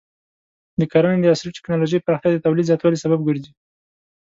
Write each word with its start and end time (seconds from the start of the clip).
د 0.79 0.81
کرنې 0.91 1.21
د 1.23 1.25
عصري 1.33 1.51
ټکنالوژۍ 1.57 1.99
پراختیا 2.05 2.29
د 2.33 2.43
تولید 2.45 2.67
زیاتوالي 2.69 2.97
سبب 3.03 3.19
ګرځي. 3.27 3.51